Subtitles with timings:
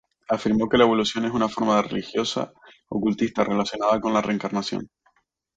[0.29, 2.25] Afirmó que la evolución es una forma de religión
[2.89, 4.89] ocultista relacionada con la reencarnación.